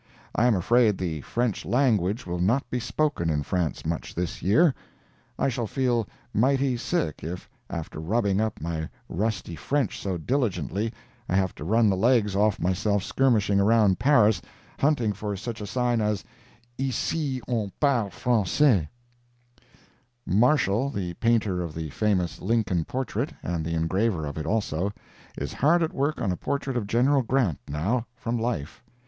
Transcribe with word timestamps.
I 0.33 0.47
am 0.47 0.55
afraid 0.55 0.97
the 0.97 1.21
French 1.21 1.63
language 1.63 2.25
will 2.25 2.39
not 2.39 2.67
be 2.71 2.79
spoken 2.79 3.29
in 3.29 3.43
France 3.43 3.85
much 3.85 4.15
this 4.15 4.41
year. 4.41 4.73
I 5.37 5.47
shall 5.47 5.67
feel 5.67 6.07
mighty 6.33 6.75
sick 6.75 7.23
if, 7.23 7.47
after 7.69 7.99
rubbing 7.99 8.41
up 8.41 8.59
my 8.59 8.89
rusty 9.07 9.55
French 9.55 10.01
so 10.01 10.17
diligently, 10.17 10.91
I 11.29 11.35
have 11.35 11.53
to 11.53 11.63
run 11.63 11.87
the 11.87 11.95
legs 11.95 12.35
off 12.35 12.59
myself 12.59 13.03
skirmishing 13.03 13.59
around 13.59 13.99
Paris, 13.99 14.41
hunting 14.79 15.13
for 15.13 15.35
such 15.35 15.61
a 15.61 15.67
sign 15.67 16.01
as 16.01 16.23
"Ici 16.79 17.39
on 17.47 17.71
parle 17.79 18.09
Francais." 18.09 18.89
Marshall, 20.25 20.89
the 20.89 21.13
painter 21.13 21.61
of 21.61 21.75
the 21.75 21.91
famous 21.91 22.41
Lincoln 22.41 22.85
portrait 22.85 23.33
(and 23.43 23.63
the 23.63 23.75
engraver 23.75 24.25
of 24.25 24.39
it 24.39 24.47
also), 24.47 24.91
is 25.37 25.53
hard 25.53 25.83
at 25.83 25.93
work 25.93 26.19
on 26.19 26.31
a 26.31 26.35
portrait 26.37 26.75
of 26.75 26.87
General 26.87 27.21
Grant, 27.21 27.59
now, 27.69 28.07
from 28.15 28.39
life. 28.39 28.81